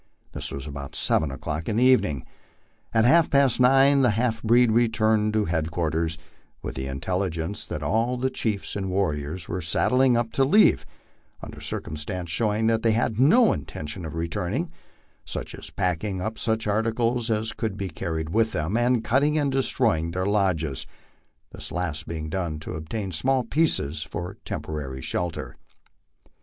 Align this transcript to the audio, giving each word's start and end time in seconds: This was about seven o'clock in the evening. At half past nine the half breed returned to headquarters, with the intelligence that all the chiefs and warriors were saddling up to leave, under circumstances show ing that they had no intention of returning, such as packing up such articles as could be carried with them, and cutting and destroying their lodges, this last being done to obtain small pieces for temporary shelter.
This 0.33 0.51
was 0.51 0.65
about 0.65 0.95
seven 0.95 1.29
o'clock 1.29 1.69
in 1.69 1.75
the 1.75 1.83
evening. 1.83 2.25
At 2.91 3.05
half 3.05 3.29
past 3.29 3.59
nine 3.59 4.01
the 4.01 4.09
half 4.09 4.41
breed 4.41 4.71
returned 4.71 5.31
to 5.33 5.45
headquarters, 5.45 6.17
with 6.63 6.73
the 6.73 6.87
intelligence 6.87 7.65
that 7.67 7.83
all 7.83 8.17
the 8.17 8.31
chiefs 8.31 8.75
and 8.75 8.89
warriors 8.89 9.47
were 9.47 9.61
saddling 9.61 10.17
up 10.17 10.31
to 10.31 10.43
leave, 10.43 10.87
under 11.43 11.59
circumstances 11.61 12.31
show 12.33 12.51
ing 12.51 12.65
that 12.65 12.81
they 12.81 12.93
had 12.93 13.19
no 13.19 13.53
intention 13.53 14.03
of 14.03 14.15
returning, 14.15 14.71
such 15.23 15.53
as 15.53 15.69
packing 15.69 16.19
up 16.19 16.39
such 16.39 16.65
articles 16.65 17.29
as 17.29 17.53
could 17.53 17.77
be 17.77 17.87
carried 17.87 18.29
with 18.31 18.53
them, 18.53 18.75
and 18.75 19.03
cutting 19.03 19.37
and 19.37 19.51
destroying 19.51 20.09
their 20.09 20.25
lodges, 20.25 20.87
this 21.51 21.71
last 21.71 22.07
being 22.07 22.27
done 22.27 22.57
to 22.57 22.73
obtain 22.73 23.11
small 23.11 23.43
pieces 23.43 24.01
for 24.01 24.37
temporary 24.45 24.99
shelter. 24.99 25.57